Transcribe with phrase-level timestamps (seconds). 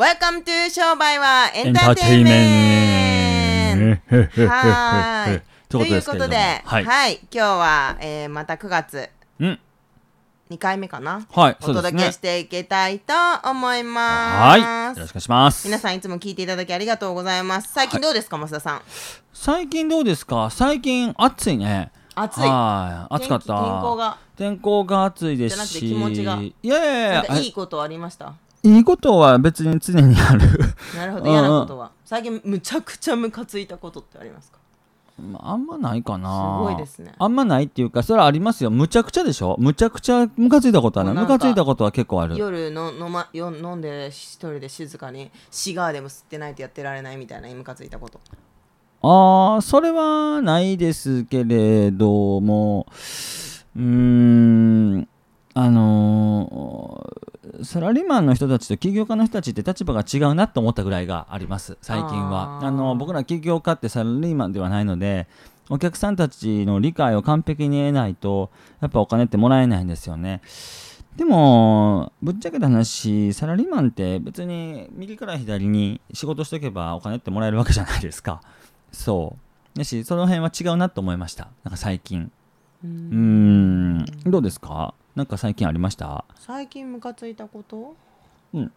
[0.00, 4.16] Welcome to 商売はエンターテインメント
[4.48, 5.42] はーい。
[5.68, 9.60] ということで、はい、はい、今日は、えー、また9月うん、
[10.48, 13.12] 2回目かな、はい、お届けしていきたいと
[13.44, 14.96] 思いはい、ます。
[14.96, 15.68] よろしくお願いします。
[15.68, 17.70] 皆さんいつも聞いていただきありがとうございます。
[17.70, 18.80] 最近どうですか、増田さん？
[19.34, 20.48] 最近どうですか？
[20.50, 21.92] 最近暑いね。
[22.14, 22.40] 暑い。
[22.40, 23.48] はい、暑かった。
[23.48, 24.16] 天候が。
[24.34, 25.90] 天候が暑いですし。
[25.90, 28.32] いやいやいやかいいことありました？
[28.62, 30.40] いいことは別に常にある。
[30.96, 31.92] なるほど、嫌なことは。
[32.04, 34.58] 最近むちゃくちゃムカついたことってありますか？
[35.18, 36.58] まああんまないかな。
[36.60, 38.70] すごいですねあんまないっていうか、それはありますよ。
[38.70, 39.56] むちゃくちゃでしょ？
[39.58, 41.14] むちゃくちゃムカついたことはない。
[41.14, 42.36] ムカついたことは結構ある。
[42.36, 48.20] 夜の飲,、ま、よ飲んで一人で静かにシガーでも吸ってないとやってられないみたいなムカついたこと
[49.02, 52.86] ああ、それはないですけれども、
[53.74, 55.08] うーん、
[55.54, 57.29] あのー
[57.62, 62.60] サラリーマンの人たちと起業家の人たちって立場が違うなと思ったぐらいがあります、最近は。
[62.62, 65.26] あの僕ら起業家ってサラリーマンではないので、
[65.70, 68.50] お客さんたちの理解を完璧に得ないと、
[68.80, 70.42] やっぱお金ってもらえないんですよね。
[71.16, 78.42] でも、ぶっちゃけた話、サラリーマンって別に右から左に仕事しとけばお金ってもらえるわけじゃないですか。
[78.92, 79.36] そ
[79.74, 79.78] う。
[79.78, 81.48] だし、その辺は違うなと思いました。
[81.64, 82.30] なんか最近。
[82.84, 84.94] ううーん、どうですか？
[85.20, 86.24] なんか最近ありました？
[86.38, 87.94] 最近ムカついたこと？
[88.54, 88.72] うん。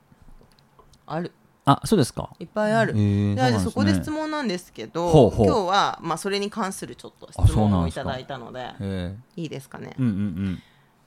[1.06, 1.32] ある。
[1.64, 2.32] あ、そうですか。
[2.38, 5.46] いっぱいある、えーであじゃあそこで質問なんですけどほうほう。
[5.46, 10.20] 今日は、まあ、それに関するちょっとあ質問をいただいたのでえいいですかね、ー、うんうんう
[10.50, 10.64] ん。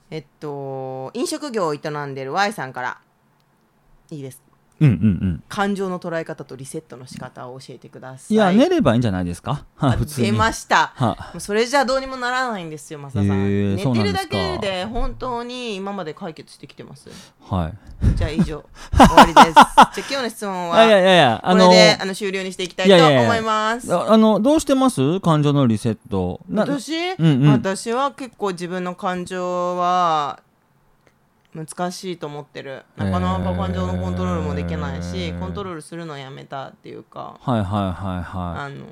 [0.09, 2.97] えっと飲食業を営んでる Y さんから。
[4.09, 4.41] いいです
[4.79, 4.97] うんうんう
[5.33, 5.43] ん。
[5.49, 9.63] 感情の捉え方とリセットの仕方を教えてくださいいや、寝ればいいんじゃないですか？
[9.75, 10.27] は あ普通に。
[10.27, 13.25] 出ましたはそれじゃどうにもならないんですよ、増田さん。
[13.25, 17.09] へー寝てるだそうなんですかけで本当に今まで解決してきてます。
[17.49, 17.73] はい。
[18.15, 18.63] じゃあ以上、
[18.95, 19.53] 終わりです。
[19.53, 23.93] じゃあ今日の質問いやいやはいやいや、あのこれであの終了にしていきたいといやいやいや思います。
[23.95, 25.19] ああの、どうしてます？
[25.21, 26.39] 感情のリセット。
[26.49, 30.39] な私、うんうん私は結構自分の感情は
[31.65, 32.83] 難しいと思ってる。
[32.95, 38.61] なかなか感情のコントロールもできないし、えーコントロールするのやめたっていうか、はいはいはいはい。
[38.65, 38.85] あの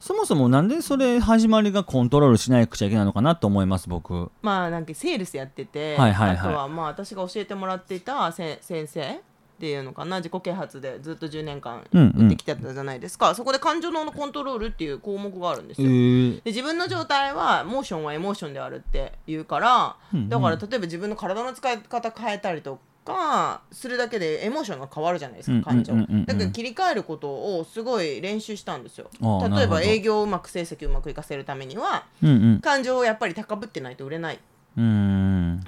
[0.00, 4.30] そもそもなんでそれ始まりがコントロールしなくちゃいけないのかなと思います、僕。
[4.42, 9.18] まあなんかセールスやってて、はいはいはいあとはまあ私が教えてもらっていたせ先生っ
[9.58, 12.24] ていうのかな自己啓発でずっと10年間うんうん。
[12.24, 15.90] 売ってきてたじゃないですか、そこで感情のコントロールっていう項目があるんですえよ。
[15.90, 20.28] ー、で自分の状態はモーションはエモーションであるって言うから、うんうん。
[20.28, 26.20] だから例えば自分の体の使い方変えたりとかするだけでエモーションが変わるじゃないですか感情うんうんうんうん。
[26.20, 29.10] うんだから切り替えることをすごい練習したんですよ。
[29.20, 32.60] 例えば営業をうまく成績をうまくいかせるためにはうんうん。
[32.60, 34.38] 感情をやっぱり高ぶってないと売れない。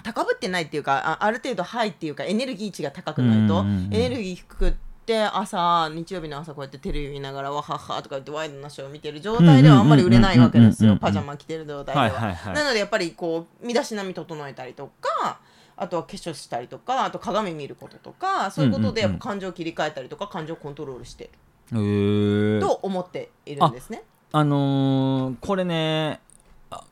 [0.02, 4.72] 高ぶってないっていうかあある程度ハイっていうかエネルギー値が高くないと、エネルギー低くっ
[5.06, 10.96] て朝日曜日の朝こうやってテレビ見ながらわははとか言ってワイドなショーを見てる状態ではあんまり売れないわけですよ。
[10.96, 15.40] パジャマ着てる状態では,、なのでやっぱりこう身だしなみ整えたりとか
[15.76, 21.30] あとは化粧したりとかあと鏡見ることとかそういうことでやっぱ感情を切り替えたりとか感情をコントロールして
[21.72, 22.54] えー。
[22.56, 24.02] ると思っているんですね。
[24.32, 26.29] あのーこれねあ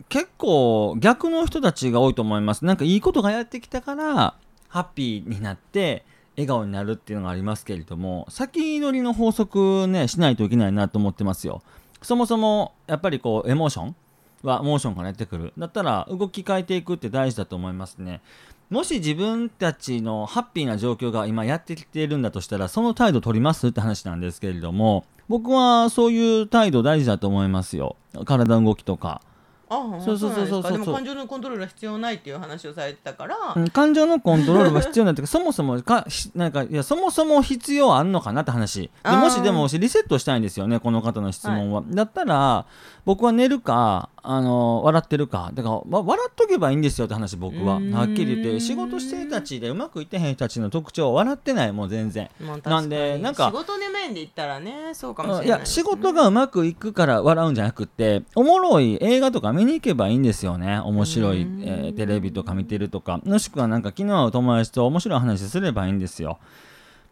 [0.09, 2.65] 結構逆の人たちが多いと思います。
[2.65, 4.35] なんかいいことがやってきたから
[4.69, 6.05] ハッピーになって
[6.37, 11.63] 笑顔になるっていうのがありますけれども先取りの法則ねしないといけないなと思ってますよ。
[12.03, 13.97] そもそもやっぱりこうエモーション
[14.43, 15.53] はモーションからやってくる。
[15.59, 18.21] だったら動き変えていくって大事だと思いますね。
[18.71, 27.97] もし自分たちのハッピーな状況が今やってきているんだとしたらその態度取りますって話なんですけれども僕はそういう態度大事だと思いますよ。
[28.25, 29.23] 体の動きとか。
[29.71, 30.63] ああそうそうそうそう。
[30.63, 38.91] そうでも感情のコントロールは必要ないっていう話をされてたから、うん感情のコントロールは必要なんだけどそもそもかしなんかいやそもそも必要あんのかなって話。
[39.05, 42.67] でもしでもリセットしたいんですよねこの方の質問は、だったら
[43.05, 45.51] 僕は寝るかあの笑ってるか。
[45.55, 47.77] だからわ笑っとけばいいんですよって話僕は。
[47.77, 48.61] はっきり言って。
[48.61, 52.29] 仕事してる人たちでうまくいってへん人たちの特徴は笑ってないもう全然。
[52.65, 60.79] なんでなんか仕事の面で言ったらねそうかもしれないいや仕事がうまくいくから笑うんじゃなくっておもろい映画とか見に行けばいいんですよね。
[60.79, 61.63] 面白い、うん。
[61.63, 63.21] えーテレビとか見てるとか。
[63.25, 66.39] もしくはなんか昨日会う友達と面白い話すればいいんですよ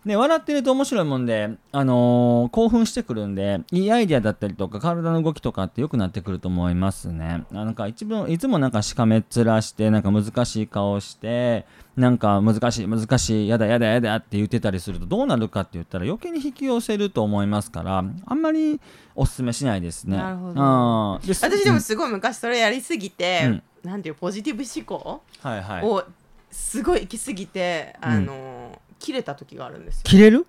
[0.07, 7.45] で笑ってると面白いもんで、あのー興奮してくるんでいいアイデアだったりとか体の動きとかって良くなってくると思いますね。
[7.53, 11.67] あなんか一分いつもなんかしかめっ面してなんか難しい顔して
[11.97, 18.81] なんか難しい難しいやだやだやだって言ってたりするとどうなるかって言ったら余計に引き寄せると思いますからあんまり
[19.17, 20.19] おすすめしないですね。
[20.19, 21.19] なるほど。
[21.19, 23.63] うんで私でもすごい昔それやりすぎて、うん。
[23.83, 25.85] なんていうポジティブ思考はいはい。
[25.85, 26.05] を
[26.51, 30.03] すごい行き過ぎて、あの切れた時があるんですよ。
[30.05, 30.47] 切れる？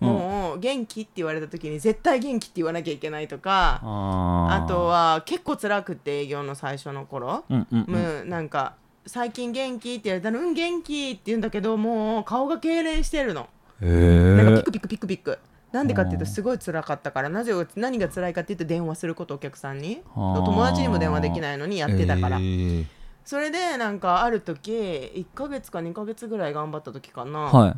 [0.00, 0.08] うん。
[0.08, 7.84] もう元気って言われた時に絶対元気って言わなきゃいけないとかああとはは結構辛くって営業の最初の頃、うんうん
[8.22, 8.28] うん。
[8.28, 8.74] なんか
[9.06, 13.48] 最近元気って言われたらうん元気って言うんだけどもう顔が痙攣してるの。
[13.80, 15.38] なんかピクピクピクピク
[15.70, 20.00] なんでかっていうとすごい辛かったからなぜ何が辛いかっていうと電話することお客さんに。
[20.14, 22.38] 友達にも電話できないのにやってたから。
[22.38, 22.84] へえ
[23.28, 27.74] それでなんかある時1ヶ月か2ヶ月ぐらい頑張った時かな、はい。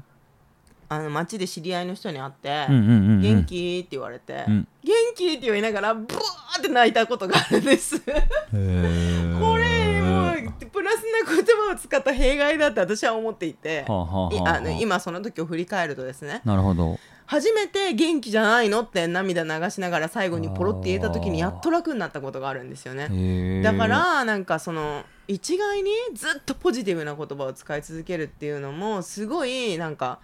[0.89, 3.21] あの街で知り合いの人に会ってうんうんうんうん。
[3.21, 4.69] 元気って言われて、うん。
[4.85, 7.97] 元気って言いながらブワーって泣いたことがあるんです。
[7.97, 13.85] へえこれもうプラスな言葉を使った弊害だって私は思っていて。
[13.89, 14.55] はあはあはあはあ。
[14.55, 16.43] いあの今その時を振り返るとですね。
[16.45, 16.97] なるほど
[17.31, 23.63] 初めて元気じゃないのって涙流しながら最後にポロって言えた時にやっと楽になったことがあるんですよね。
[23.63, 30.19] だからなんかその一概にずっとポジティブな言葉を使い続けるっていうのもすごいなんか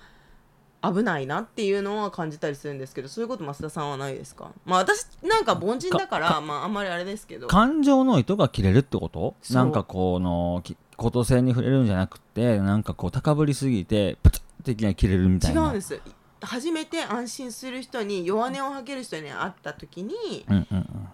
[0.82, 4.50] 危ないなっていうのは感じたりするんですけどそういうこと増田さんはないですか？
[4.64, 7.46] まあ私なんか凡人だからまああんまりあれですけど。
[7.46, 9.36] 感情の糸が切れるってこと？
[9.52, 15.62] なんかこのきこと性に触れるんじゃなくてなんかこう高ぶりすぎてプツッていきなり切れるみたいな。
[15.62, 16.00] 違うんです
[16.42, 21.08] 初めて安心する人に弱音を吐ける人に会った時にうんうんうん。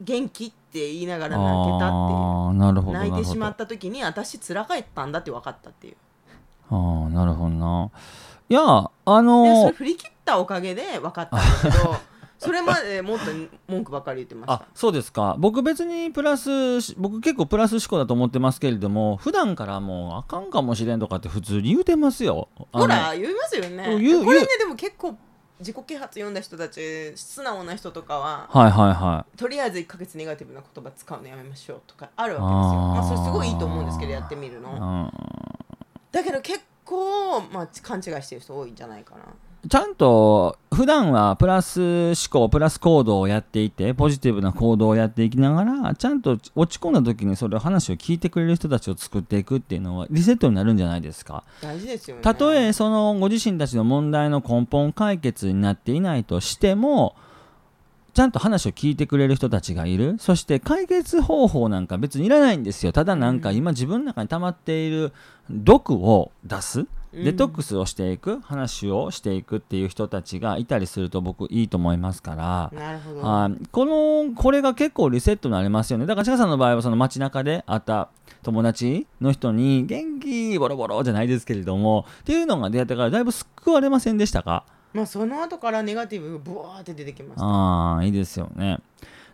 [0.00, 2.14] 元気って言いながら泣けたって。
[2.14, 5.96] いう泣いてしまった時に私辛かったんだって分かったっていう。
[6.70, 7.90] ああなるほどな。
[8.48, 11.96] いやあでそのれ振り切ったおかげで分かったんだけど
[12.42, 13.26] それまでもっと
[13.68, 14.52] 文句ばかり言ってました。
[14.54, 15.36] あそうですか。
[15.38, 22.48] 僕別にプラスし僕結構プラス思考だと思ってますけれども普段からもうあかんかもしれんとかって普通に言うてますよ。
[22.72, 23.84] ほら言いますよね。
[23.84, 23.90] こ
[24.32, 25.16] れねでも結構
[25.60, 29.36] 自己啓発読んだ人たち素直な人とかははいはいはい。
[29.38, 32.80] とりあえず1ヶ月ネガティブな言葉使うのやめましょうとかあるわけですよ。
[32.80, 34.70] まあそれすごいいいと思うんですけどやってみるの。
[34.70, 35.10] うん。
[36.10, 39.20] だけど結構、まあ、勘違いしてる人多いんじゃないかな
[39.68, 51.44] ちゃんと普段はプラス思考プラス行動をやっていてポジティブな行動をやっていきながらちゃんと落ち込んだ時にそれを話を聞いてくれる人たちを作っていくっていうのはリセットになるんじゃないですか。
[51.60, 52.22] 大事ですよね。
[52.22, 57.14] たとえそのご自身たちの問題の根本解決になっていないとしても
[58.14, 60.16] ちゃんと話を聞いてくれる人たちがいる。
[60.18, 62.90] そして解決方法なんか別にいらないんですよ。
[62.90, 65.12] ただなんかうん今自分の中に溜まっている
[65.48, 66.80] 毒を出す。
[66.80, 72.70] うんデトックスをしていく話をしていくっていう人たちがいたりすると僕いいと思いますから。
[72.78, 73.20] なるほど。
[73.20, 73.66] はい。
[73.70, 76.06] このこれが結構リセットになりますよね。
[76.06, 78.08] だからちかさんの場合はその街中で会った
[78.42, 84.64] 友達の人に元気ボロボロじゃないですけれどもっていうのが出会ってからだいぶ救われませんでしたか？
[84.92, 88.78] まあその後からネガティブがブワーって出てきましたああいいですよね。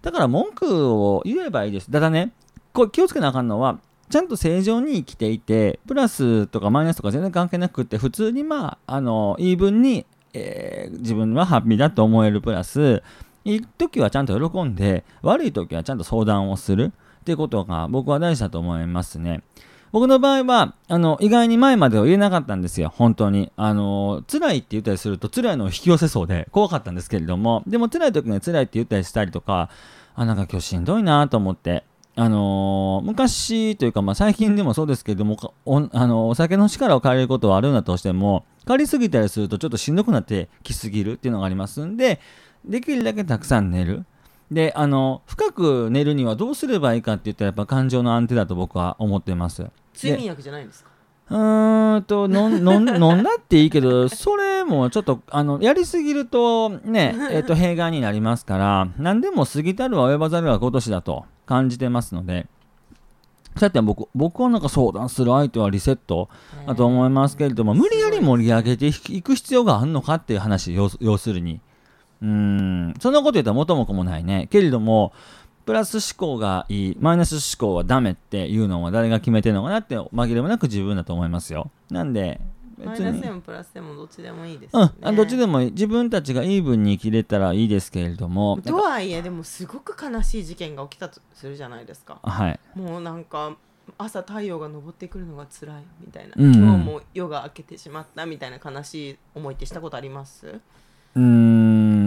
[0.02, 1.90] だから文句を言えばいいです。
[1.90, 2.32] ただね
[2.72, 13.02] これ気をつけなあかんのはちゃんと正常に生きていてプラスとかマイナスとか全然関係なくって普通にまああのイーブンに、えー自分はハッピーだと思えるプラス
[13.44, 16.92] いい時はちゃんと喜んで悪い時はちゃんと相談をする。
[17.20, 19.42] っていうことが僕は大事だと思いますね。
[19.92, 22.90] 僕の場合はあの意外に前までは言えなかったんですよ。
[22.94, 23.52] 本当に。
[23.56, 27.62] あの辛いって言ったりすると辛いのを引き寄せそうで怖かったんですけれども。
[27.66, 29.68] でも辛い時には辛いって言ったりしたりとか
[30.14, 31.84] あなんか今日しんどいなと思って
[32.20, 42.20] あのー昔というか、まあ、最近でもそうですけれどもかおあのお酒の力を借りることはあるんだとしても借りすぎたりするとちょっとしんどくなってきすぎるっていうのがありますんで
[42.64, 44.04] できるだけたくさん寝る。
[44.50, 49.66] であの深く寝るにはどうすればいいかって言ったらやっぱ感情の安定だと僕は思ってます。
[49.94, 50.90] 睡眠薬じゃないんですか？
[51.30, 62.46] うーんと 飲んだっていいけどそれもちょっとあのやりすぎるとね、えっと 弊害になりますから何でも過ぎたるは及ばざるは今年だと感じてますので
[63.56, 66.28] そうやって僕僕はなんか相談する相手はリセット
[66.66, 71.60] だと思いますけれども無理やり盛り上げていく必要があるのかっていう話要す要するに。
[72.20, 72.94] うーん。
[73.00, 74.48] そんなこと言ったら元も子もないね。
[74.50, 75.12] けれども
[75.64, 76.96] プラス思考がいい。
[77.00, 81.70] マイナス思考はダメっていうのは誰が決めてるのかなって紛れもなく自分だと思いますよ。
[81.90, 82.40] なんで
[82.84, 85.08] マイナスでもプラスでもどっちでもいいですよね、うん。
[85.08, 85.70] あどっちでもいい。
[85.72, 88.58] 自分たちがイーブンに生きれたらいいですけれども。
[88.64, 92.18] とはいえでもすごく悲しい事件が起きたとするじゃないですか。
[92.22, 92.60] はい。
[92.74, 93.56] もうなんか
[93.96, 96.44] 朝太陽が昇ってくるのが辛いみたいな、うん。
[96.46, 100.46] うん今日も夜が明けてしまったみたいな悲しい思いってしたことあります？
[100.46, 101.22] うー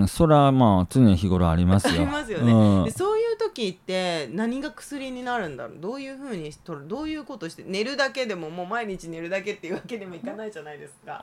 [0.04, 0.08] ん。
[0.08, 1.94] それはまあ常日頃ありますよ。
[1.94, 2.86] ありますよね、うん。
[2.86, 5.78] でそういう時って何が薬になるんだろう？
[5.80, 6.88] どういうふうにとる？
[6.88, 7.64] どういうことして？
[7.66, 11.22] 寝るだけでももう毎日寝るだけっていうわけでもいかないじゃないですか。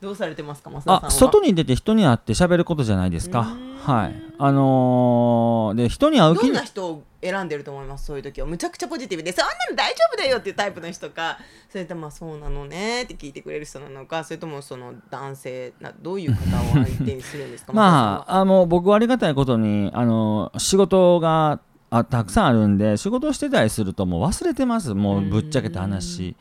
[0.00, 0.70] どうされてますか？
[0.70, 1.06] 増田さんは。
[1.06, 3.56] あ外に出て人に会って喋ることじゃないですか？
[3.84, 4.14] はい。
[4.38, 8.06] あのーで人に会うどんな人を選んでると思います？
[8.06, 8.46] そういう時は。
[8.46, 11.38] むちゃくちゃポジティブでそんなの大丈夫だよっていうタイプの人か。
[11.70, 14.24] それともまあそうなのねって聞いてくれる人なのか？
[14.24, 17.72] それともその男性などういう方を相手にするんですか？
[17.74, 21.60] まああの僕はありがたいことにあの仕事が
[21.90, 24.94] あたくさんあるんで仕事をしてたりするともう忘れてます。
[24.94, 26.36] もうぶっちゃけた話。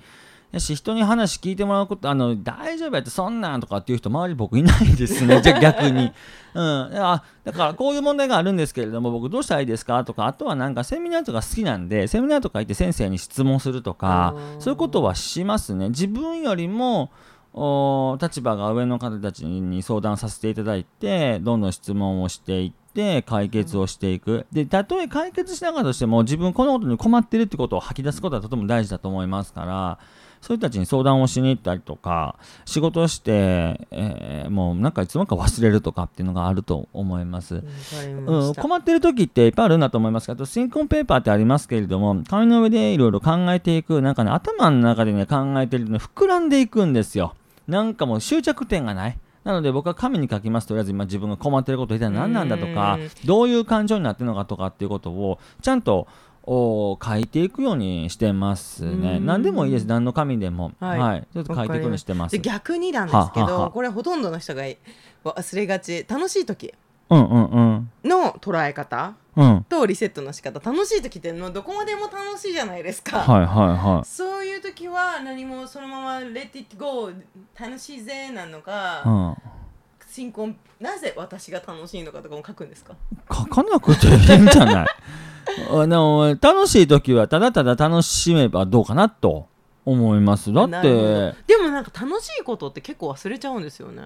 [0.51, 5.41] やし人に話聞いてもらうことあの大丈夫やってそんなんとかっていう人周り僕いないですね。
[5.43, 6.11] じゃあ逆に、
[6.55, 10.03] うん、あだからこういう問題があるんですけれども僕どうしたらいいですか？
[10.05, 15.89] とかあとはなんかセミナーとか好きなんでセミナーとか行って先生に質問するとかうんそういうことはしますね。
[15.89, 17.11] 自分よりも
[17.53, 29.99] お立場が上の方たちに相談させていただいてどんどん質問をしていって解決をしていくでたとえ解決しなかったとしても自分このことに困ってるってことを吐き出すことはとても大事だと思いますから
[30.41, 37.55] そういう人たちに相談をしに行ったりとか仕事をして、えーもうなんかいつの間にか忘れるとかっていうのがあると思います。
[37.55, 47.35] うん、困ってる時っていっぱいあるんだと思いますけど、シンコンペーパーってありますけれども、紙の上でいろいろ考えていく、なんかね、頭の中でね、考えてるとね、膨らんでいくんですよ。
[47.67, 49.17] なんかもう終着点がない。
[49.43, 56.07] なので僕は紙に書きますとりあえず今自分が困ってること一体何なんだとかうんどういう感情になってるのかとかっていうことをちゃんと
[56.43, 59.17] お書いていくようにしてますね。
[59.17, 59.85] うん何でもいいです。
[59.85, 60.71] 何の紙でも。
[60.79, 61.21] ははいい。
[61.33, 62.39] ちょっと書いていくようにしてますで。
[62.39, 64.63] 逆になんですけどこれほとんどの人が
[65.23, 66.73] 忘れがち楽しい時
[67.11, 67.91] うんうんうん。
[68.03, 69.13] の捉え方うん。
[69.69, 70.59] とリセットの仕方。
[70.59, 74.05] 楽しい時ってのどこまでも楽しいじゃないですか、はいはいはい。
[74.07, 77.11] そういう時は何もそのまま「Let it go」
[77.59, 79.35] 楽しいぜなのか、うん。
[80.09, 82.95] 新婚なぜ私が楽しいのかとかも書くんですか？
[83.31, 84.87] 書かなくていいんじゃない？
[85.71, 89.47] あの楽しい時はただただ楽しめばどうかなと
[89.85, 90.51] 思います。
[90.53, 91.33] だって。
[91.47, 94.03] でもなんか楽しいことって結構忘れちゃうんですよね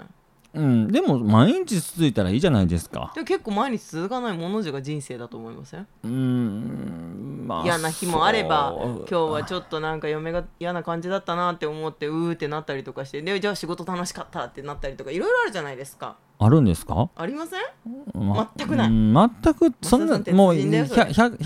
[0.53, 0.88] うん。
[0.88, 3.12] でも毎日続いたらいいじゃないですか。
[3.15, 5.88] でも結構毎日続かないものじゃが人生だと思いません？
[6.03, 16.17] うーんまあ嫌な日もあれば今日はちょっとなんか嫁が嫌な感じだったなって思ってうーってなったりとかしてでじゃあ仕事楽しかったってなったりとかいろいろあるじゃないですか。
[16.39, 17.10] あるんですか？
[17.15, 18.27] ありません？
[18.27, 18.88] ま全くない。
[18.89, 21.01] うん全くそんなもう人だよそれ。
[21.03, 21.38] 100%,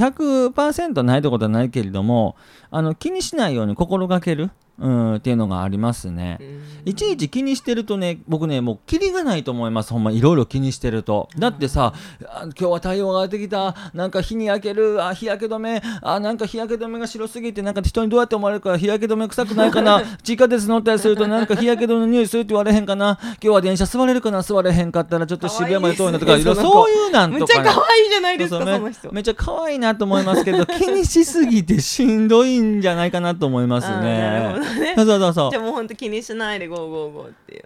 [0.52, 2.36] 100%ないってことはないけれども
[2.72, 6.38] あの気にしないように心がける、うん、っていうのがありますね。
[6.40, 6.58] うん
[6.88, 9.92] いちいち気にしてるとね僕ねもうキリがないと思います。
[9.92, 11.28] ほんまいろいろ気にしてると。
[11.38, 11.94] だってさ
[12.24, 13.76] あ今日は太陽が出てきた。
[13.94, 15.04] なんか日に焼ける。
[15.04, 15.82] あ日焼け止め。
[16.02, 18.78] あなんか日焼け止めが白すぎてなんか人にどうやって思われるか。
[18.78, 20.02] 日焼け止め臭くないかな。
[20.24, 23.20] 地下鉄乗ったりするとなんか日焼け止めの匂いするって言われへんかな。
[23.22, 24.42] 今日は電車座れるかな。
[24.42, 26.38] 座れへんかったらちょっと渋谷まで遠いなとか。
[26.38, 29.08] いろいろそういうなんむっちゃとかね可愛いじゃないですかその人。
[29.10, 34.67] めめっちゃ可愛いなと思いますけど気にしすぎてしんどいんじゃないかなと思いますね。
[34.68, 34.94] どね。
[34.96, 35.52] そうそうそうそう。
[35.52, 37.66] じゃあもう本当気にしないでゴーゴーゴーっていう。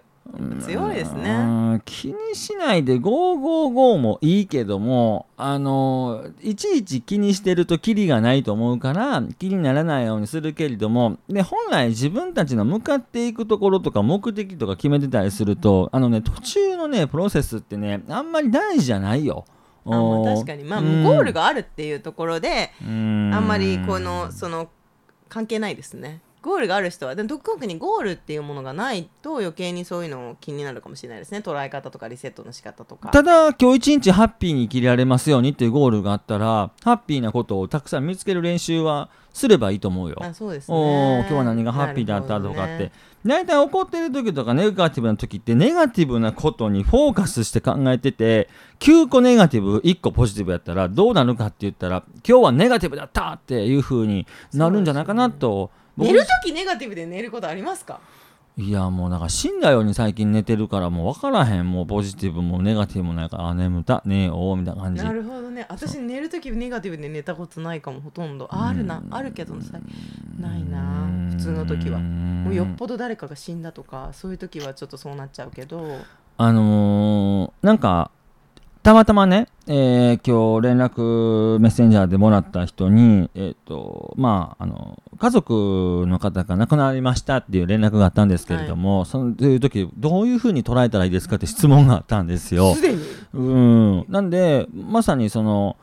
[0.62, 1.74] 強いですうね。
[1.76, 19.44] ん気にしないで555もいいけどもあのいちいち気にしてるとキリがないと思うから気にならないようにするけれどもで本来自分たちの向かっていくところとか目的とか決めてたりするとあのね途中のねプロセスってねあんまり大事じゃないよ。
[19.84, 19.90] あ
[20.24, 20.62] 確かに。
[20.64, 21.02] まあうん。
[21.02, 23.30] ゴールがあるっていうところでうん。
[23.34, 24.70] あんまりこのその
[25.28, 31.38] 関係ないですねゴールがある人はでも特にゴールっていうものがないと余計にそういうの気になるかもしれないですね。
[31.38, 33.10] 捉え方とかリセットの仕方とか。
[33.10, 40.16] ただ今日一日ハッピーに生きられますようにっていうゴールがあったらハッピーなことをたくさん見つける練習はすればいいと思うよ。
[40.20, 40.76] あそうですね。
[40.76, 42.92] おー今日は何がハッピーだったとかって、
[43.24, 48.48] 大体怒ってる時とかネガティブな時ってネガティブなことにフォーカスして考えてて
[48.80, 58.00] 9個ネガティブ1個ポジティブやったらどうなるかって言ったら今日はネガティブだったっていう風になるんじゃないかなと、僕寝る時ネガティブで寝ることありますか？
[58.58, 61.70] いやもうなんか死んだように最近寝てるからもう分からへん。
[61.70, 65.02] もうポジティブもネガティブもないからあ眠たねえおーみたいな感じ。
[65.02, 65.64] なるほどね。
[65.70, 68.48] 私寝る時ネガティブで寝たことないかもほとんど。
[68.50, 69.02] ああるな。
[69.10, 69.78] あるけどさ
[70.38, 71.08] ないな。
[71.30, 71.98] 普通の時は。
[71.98, 76.00] もうよっぽど誰かが死んだとかそういう時はちょっとそうなっちゃうけど。
[76.36, 78.10] あのーなんか
[78.82, 92.74] たまたまね、えー今日連絡メッセンジャーでもらった人に、えっ、と、まあ、あの、家族の方が亡くなりましたっていう連絡があったんですけれども、そのそういう時、どういうふうに捉えたらいいですかって質問があったんですよ。
[92.76, 93.00] すでに
[93.34, 94.04] うん。
[94.08, 95.76] なんで、まさにその、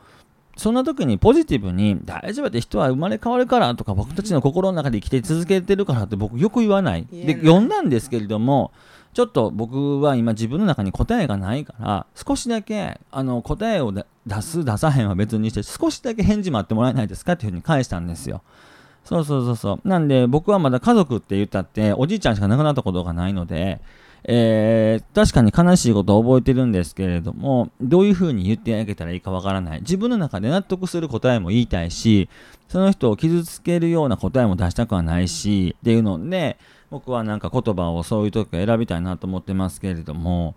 [0.58, 7.06] そんな時にポジティブに大丈夫だって人は生まれ変わるからとか僕たちの心の中で生きて続けてるからって僕よく言わない。
[7.10, 8.72] で、読んだんですけれども、
[9.12, 14.04] ちょっと僕は今自分の中に答えがないから少しだけあの答えを出
[14.42, 18.42] す出さへんは別にして少しだけ返事待ってもらえないですかっていうふうに返したんですよ
[19.04, 23.80] そうそうそうそうなんで僕はまだ家族って言ったっておじいちゃんしか亡くなったことがないので
[24.24, 29.80] えー、確かに悲しいことを覚えてるんですけれども、どういうふうに言ってあげたらいいかわからない。
[29.80, 32.28] 自分の中で納得する答えも言いたいし、
[32.68, 36.58] その人を傷つけるような答えも出したくはないし、っていうので、
[36.90, 40.56] 僕はなんか言葉をそういう時は選びたいなと思ってますけれども、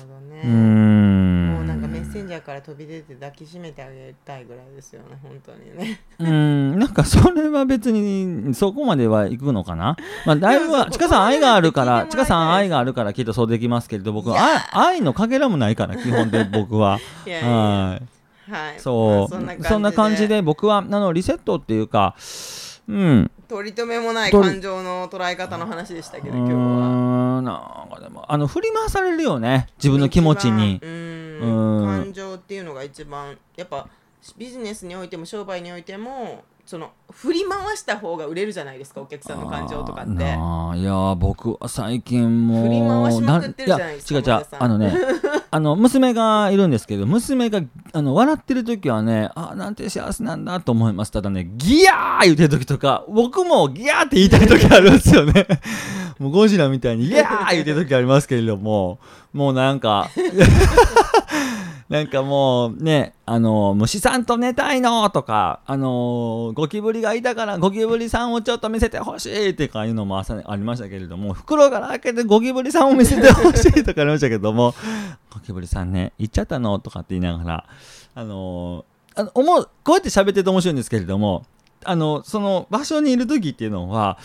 [0.00, 0.42] なるほどね。
[0.44, 1.54] うーん。
[1.54, 6.00] もうなんかメッセンジャーから飛び出て抱きしめてあげたいぐらいですよね本当にね。
[6.20, 9.96] うーん、なんかそれは別にそこまでは行くのかな。
[10.24, 14.38] まあ、だいぶは、ちかさん愛があるから、ちかさん愛があるからきっとそうできますけれど、僕は
[14.72, 17.00] 愛愛のかけらもないから、 基本で僕は。
[17.26, 18.50] いやいやはい。
[18.50, 18.80] はい。
[18.80, 22.14] そう、まあそんな感じで僕はあのリセットっていうか、
[22.88, 30.80] うん、取り留めもない感情の捉え方の話でしたけうど今日はなんかでもあの振り回されるよね自分の気持ちに。
[30.80, 33.86] 感情っていうのが一番やっぱ
[34.38, 40.12] ビジネスにおいても商売においてもその振り回した方が売れるじゃないですかお客さんの感情とかって。
[40.14, 44.94] いやー僕は最近もう振り回しまくってるじゃないですかや違う違うあのね
[45.52, 47.60] あの娘がいるんですけど娘が
[47.92, 51.12] あの笑ってる時はねあなんて幸せなんだと思います。
[51.12, 55.46] ただねギヤー言ってる時とか僕もギヤーって言いたい時あるんですよね。
[56.18, 58.98] もうゴジラみたいにギヤー言ってる時ありますけれども
[59.32, 60.08] もうなんか
[61.88, 74.74] なんかもうね、あの虫さんと寝たいのとか、あのゴキブリがいたからゴキブリさんをちょっと見せてほしいってかいうのも朝ありましたけれども、袋から開けてゴキブリさんを見せてほしいとかありましたけども、
[75.32, 77.66] ゴキブリさんね、行っちゃったのとかって言いながら、
[78.16, 81.46] あのあの思う、こうやって喋ってて面白いんですけれども、
[81.84, 84.18] あの、その場所にいる時っていうのは、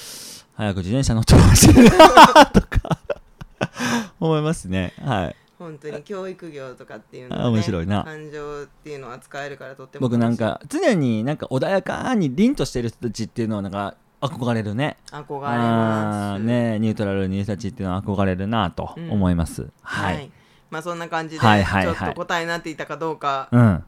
[0.56, 2.98] 早く自転車乗ってほしいなとか
[4.20, 4.94] 思いますね。
[5.02, 5.36] はい。
[5.62, 14.98] 本当に教育業とかっていうのは、あね、面白いな感情っていうのは使えるからとっても僕なんか常になんか穏やかに凛としてる人たちっていうのはなんか憧れるね。
[15.12, 19.68] 憧れあますーねニュートラルにいる人たちっていうのは憧れるなと思います。
[19.82, 20.32] はい。
[20.72, 23.84] まあそんな感じで、はいはいはいちょっと答えになっていたかどうかうん。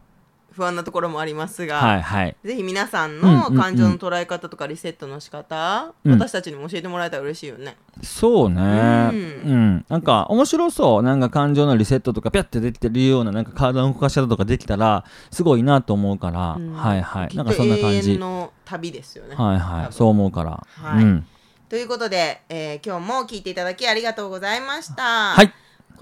[0.56, 2.36] 不安なところもありますが、はいはい。
[2.44, 7.76] ぜひ皆さんうんの感情の捉え方とかリセットの仕方、うん私たちにも教えてもらえたら嬉しいよね。
[8.02, 8.62] そうね。
[8.62, 9.86] ううんん。
[9.89, 11.04] なんか面白そう。
[11.04, 17.36] なんか感情のリセットとかピャってできてるようななんか体の動かし方とかできたらすごいなと思うから、うんはいはい。
[17.36, 18.18] なんかそんな感じ。
[18.18, 19.36] の旅ですよね。
[19.36, 19.94] はいはい。
[19.94, 20.66] そう思うから。
[20.76, 21.26] はいうん。
[21.70, 25.34] ということで、えー今日も聞いていただきありがとうございました。
[25.34, 25.52] はい。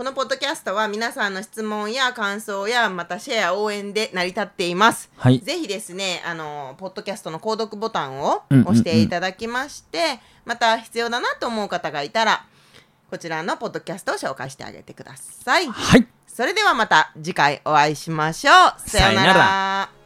[0.02, 5.12] このポッドキャストは皆さんの質問や感想やまたシェア応援で成り立っています。
[5.16, 5.42] はい。
[5.42, 12.48] ぜひですね、あの、ポッドキャストの購読ボタンをうんうんうん押していただきまして、また必要だなと思う方がいたら、
[13.12, 15.68] こちらのポッドキャストを紹介してあげてください。
[15.68, 16.08] はい。
[16.26, 18.90] それではまた次回お会いしましょう。
[18.90, 20.01] さようなら